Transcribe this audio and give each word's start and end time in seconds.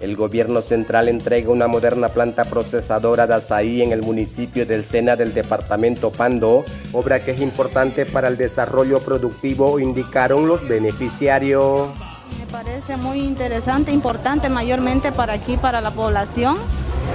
El 0.00 0.16
gobierno 0.16 0.60
central 0.60 1.08
entrega 1.08 1.50
una 1.50 1.68
moderna 1.68 2.08
planta 2.08 2.44
procesadora 2.44 3.26
de 3.26 3.34
azaí 3.34 3.80
en 3.80 3.92
el 3.92 4.02
municipio 4.02 4.66
del 4.66 4.84
Sena 4.84 5.14
del 5.14 5.32
departamento 5.32 6.10
Pando, 6.10 6.64
obra 6.92 7.24
que 7.24 7.30
es 7.30 7.40
importante 7.40 8.04
para 8.04 8.28
el 8.28 8.36
desarrollo 8.36 9.04
productivo, 9.04 9.78
indicaron 9.78 10.48
los 10.48 10.66
beneficiarios. 10.68 11.90
Me 12.38 12.46
parece 12.46 12.96
muy 12.96 13.20
interesante, 13.20 13.92
importante 13.92 14.48
mayormente 14.48 15.12
para 15.12 15.34
aquí, 15.34 15.56
para 15.56 15.80
la 15.80 15.92
población, 15.92 16.56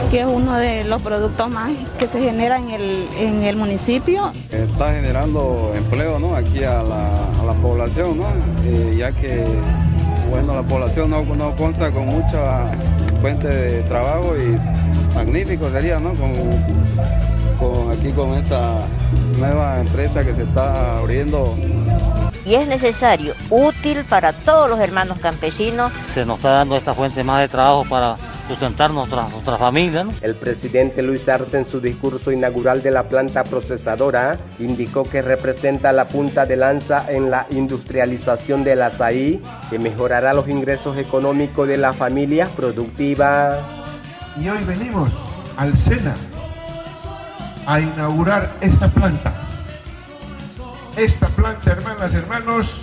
que 0.09 0.21
es 0.21 0.25
uno 0.25 0.53
de 0.53 0.85
los 0.85 1.01
productos 1.01 1.49
más 1.49 1.71
que 1.99 2.07
se 2.07 2.21
genera 2.21 2.57
en 2.57 2.69
el, 2.69 3.07
en 3.19 3.43
el 3.43 3.57
municipio. 3.57 4.31
Está 4.49 4.93
generando 4.93 5.73
empleo 5.75 6.17
¿no? 6.17 6.35
aquí 6.35 6.63
a 6.63 6.81
la, 6.81 7.53
población, 7.61 8.19
¿no? 8.19 8.25
Eh, 8.63 8.95
ya 8.97 9.11
que 9.11 9.43
bueno, 10.29 10.53
la 10.53 10.63
población 10.63 11.09
no, 11.09 11.23
no 11.23 11.51
cuenta 11.55 11.91
con 11.91 12.07
mucha 12.07 12.71
fuente 13.21 13.47
de 13.47 13.83
trabajo 13.83 14.35
y 14.37 14.57
magnífico 15.15 15.69
sería, 15.69 15.99
¿no? 15.99 16.13
Con, 16.15 17.91
aquí 17.91 18.11
con 18.11 18.33
esta 18.35 18.85
nueva 19.37 19.81
empresa 19.81 20.23
que 20.23 20.33
se 20.33 20.43
está 20.43 20.99
abriendo. 20.99 21.55
Y 22.45 22.55
es 22.55 22.67
necesario, 22.67 23.33
útil 23.49 24.05
para 24.05 24.31
todos 24.31 24.69
los 24.69 24.79
hermanos 24.79 25.17
campesinos. 25.19 25.91
Se 26.13 26.25
nos 26.25 26.37
está 26.37 26.51
dando 26.51 26.77
esta 26.77 26.93
fuente 26.93 27.23
más 27.23 27.41
de 27.41 27.49
trabajo 27.49 27.83
para 27.89 28.17
sustentar 28.49 28.89
nuestra, 28.89 29.29
nuestra 29.29 29.57
familia. 29.57 30.07
El 30.21 30.35
presidente 30.35 31.03
Luis 31.03 31.29
Arce 31.29 31.59
en 31.59 31.65
su 31.67 31.79
discurso 31.79 32.31
inaugural 32.31 32.81
de 32.81 32.89
la 32.89 33.03
planta 33.03 33.43
procesadora 33.43 34.39
indicó 34.57 35.03
que 35.03 35.21
representa 35.21 35.93
la 35.93 36.09
punta 36.09 36.47
de 36.47 36.55
lanza 36.55 37.05
en 37.11 37.29
la 37.29 37.45
industrialización 37.51 38.63
del 38.63 38.81
azaí 38.81 39.43
que 39.69 39.77
mejorará 39.77 40.33
los 40.33 40.49
ingresos 40.49 40.97
económicos 40.97 41.67
de 41.67 41.77
las 41.77 41.95
familias 41.95 42.49
productivas. 42.49 43.59
Y 44.41 44.49
hoy 44.49 44.63
venimos 44.63 45.09
al 45.55 45.77
SENA 45.77 46.17
a 47.67 47.79
inaugurar 47.79 48.55
esta 48.61 48.87
planta. 48.87 49.31
Esta 50.97 51.27
planta, 51.29 51.71
hermanas, 51.71 52.15
hermanos, 52.15 52.81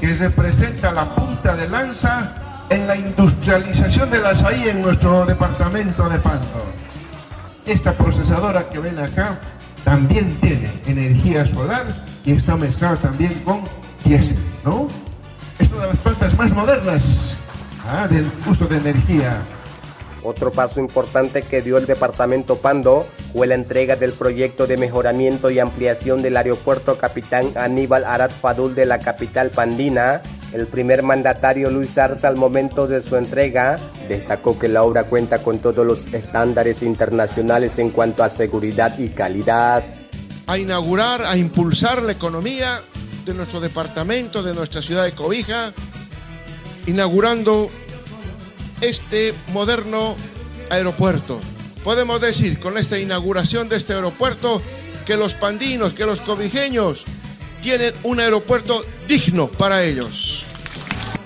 que 0.00 0.14
representa 0.14 0.90
la 0.90 1.14
punta 1.14 1.54
de 1.54 1.68
lanza 1.68 2.43
en 2.70 2.86
la 2.86 2.96
industrialización 2.96 4.10
del 4.10 4.24
azaí 4.26 4.68
en 4.68 4.82
nuestro 4.82 5.26
departamento 5.26 6.08
de 6.08 6.18
Pando. 6.18 6.64
Esta 7.66 7.92
procesadora 7.92 8.68
que 8.68 8.78
ven 8.78 8.98
acá 8.98 9.38
también 9.84 10.40
tiene 10.40 10.82
energía 10.86 11.46
solar 11.46 12.04
y 12.24 12.32
está 12.32 12.56
mezclada 12.56 12.96
también 12.96 13.42
con 13.44 13.64
diésel, 14.04 14.38
¿no? 14.64 14.88
Es 15.58 15.70
una 15.70 15.82
de 15.82 15.88
las 15.88 15.98
plantas 15.98 16.36
más 16.38 16.52
modernas 16.52 17.38
¿ah? 17.86 18.08
del 18.08 18.30
uso 18.46 18.66
de 18.66 18.76
energía. 18.76 19.38
Otro 20.22 20.52
paso 20.52 20.80
importante 20.80 21.42
que 21.42 21.60
dio 21.60 21.76
el 21.76 21.84
departamento 21.84 22.56
Pando 22.56 23.06
fue 23.34 23.46
la 23.46 23.56
entrega 23.56 23.94
del 23.96 24.14
proyecto 24.14 24.66
de 24.66 24.78
mejoramiento 24.78 25.50
y 25.50 25.58
ampliación 25.58 26.22
del 26.22 26.38
aeropuerto 26.38 26.96
Capitán 26.96 27.52
Aníbal 27.56 28.04
Arad 28.06 28.30
Fadul 28.30 28.74
de 28.74 28.86
la 28.86 29.00
capital 29.00 29.50
pandina 29.50 30.22
el 30.54 30.68
primer 30.68 31.02
mandatario 31.02 31.68
Luis 31.68 31.98
Arza 31.98 32.28
al 32.28 32.36
momento 32.36 32.86
de 32.86 33.02
su 33.02 33.16
entrega 33.16 33.80
destacó 34.08 34.56
que 34.56 34.68
la 34.68 34.84
obra 34.84 35.02
cuenta 35.02 35.42
con 35.42 35.58
todos 35.58 35.84
los 35.84 36.06
estándares 36.12 36.80
internacionales 36.84 37.76
en 37.80 37.90
cuanto 37.90 38.22
a 38.22 38.28
seguridad 38.28 38.96
y 38.96 39.08
calidad. 39.08 39.84
A 40.46 40.56
inaugurar, 40.56 41.24
a 41.24 41.36
impulsar 41.36 42.04
la 42.04 42.12
economía 42.12 42.80
de 43.24 43.34
nuestro 43.34 43.58
departamento, 43.58 44.44
de 44.44 44.54
nuestra 44.54 44.80
ciudad 44.80 45.02
de 45.02 45.12
Cobija, 45.12 45.72
inaugurando 46.86 47.68
este 48.80 49.34
moderno 49.52 50.14
aeropuerto. 50.70 51.40
Podemos 51.82 52.20
decir 52.20 52.60
con 52.60 52.78
esta 52.78 52.96
inauguración 52.96 53.68
de 53.68 53.76
este 53.76 53.94
aeropuerto 53.94 54.62
que 55.04 55.16
los 55.16 55.34
pandinos, 55.34 55.94
que 55.94 56.06
los 56.06 56.20
cobijeños 56.20 57.06
tienen 57.60 57.92
un 58.04 58.20
aeropuerto 58.20 58.84
digno 59.08 59.48
para 59.48 59.82
ellos. 59.82 60.44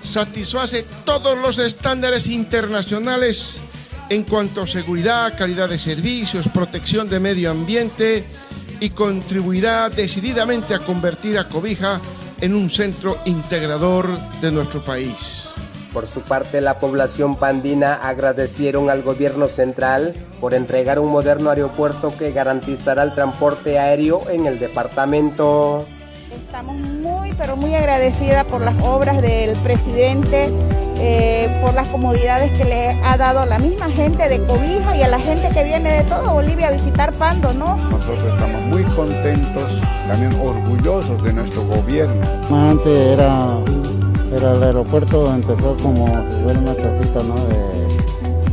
Satisface 0.09 0.87
todos 1.05 1.37
los 1.37 1.59
estándares 1.59 2.29
internacionales 2.29 3.61
en 4.09 4.25
cuanto 4.25 4.63
a 4.63 4.67
seguridad, 4.67 5.37
calidad 5.37 5.69
de 5.69 5.79
servicios, 5.79 6.49
protección 6.49 7.11
de 7.11 7.21
medio 7.21 7.51
ambiente 7.51 8.25
y 8.81 8.89
contribuirá 8.89 9.91
decididamente 9.91 10.75
a 10.75 10.79
convertir 10.79 11.39
a 11.39 11.51
Cobija 11.51 12.01
en 12.41 12.55
un 12.55 12.71
centro 12.71 13.19
integrador 13.27 14.19
de 14.41 14.51
nuestro 14.51 14.83
país. 14.83 15.51
Por 15.93 16.07
su 16.07 16.23
parte, 16.23 16.63
la 16.63 16.79
población 16.79 17.37
pandina 17.37 17.93
agradecieron 17.97 18.89
al 18.89 19.03
gobierno 19.03 19.47
central 19.47 20.15
por 20.41 20.55
entregar 20.55 20.99
un 21.01 21.11
moderno 21.11 21.51
aeropuerto 21.51 22.17
que 22.17 22.33
garantizará 22.33 23.03
el 23.03 23.15
transporte 23.15 23.79
aéreo 23.79 24.31
en 24.31 24.47
el 24.47 24.59
departamento. 24.59 25.87
Estamos 26.31 26.77
muy, 26.77 27.33
pero 27.35 27.57
muy 27.57 27.75
agradecidas 27.75 28.45
por 28.45 28.61
las 28.61 28.75
obras 28.83 29.23
del 29.23 29.57
presidente, 29.63 30.51
eh, 30.99 31.59
por 31.63 31.73
las 31.75 31.89
comodidades 31.89 32.51
que 32.53 32.65
le 32.65 33.01
ha 33.03 33.17
dado 33.17 33.41
a 33.41 33.47
la 33.47 33.59
misma 33.59 33.91
gente 33.91 34.29
de 34.29 34.45
Cobija 34.47 34.97
y 34.97 35.03
a 35.03 35.09
la 35.09 35.19
gente 35.19 35.49
que 35.51 35.65
viene 35.65 35.91
de 35.91 36.03
toda 36.05 36.33
Bolivia 36.33 36.69
a 36.69 36.71
visitar 36.73 37.13
Pando, 37.15 37.53
¿no? 37.55 37.77
Nosotros 37.77 38.35
estamos 38.35 38.63
muy 38.67 38.85
contentos, 38.95 39.81
también 40.07 40.35
orgullosos 40.41 41.23
de 41.23 41.33
nuestro 41.33 41.67
gobierno. 41.67 42.27
Antes 42.51 42.93
era, 42.93 43.57
era 44.35 44.53
el 44.53 44.63
aeropuerto, 44.63 45.33
empezó 45.33 45.77
como 45.83 46.07
si 46.07 46.43
fuera 46.43 46.59
una 46.59 46.75
casita, 46.75 47.23
¿no? 47.23 47.37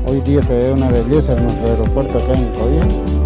hoy 0.07 0.21
día 0.21 0.41
se 0.43 0.53
ve 0.53 0.71
una 0.71 0.89
belleza 0.89 1.33
en 1.33 1.45
nuestro 1.45 1.71
aeropuerto 1.71 2.19
acá 2.19 2.33
en 2.33 2.51
Cobija 2.53 3.24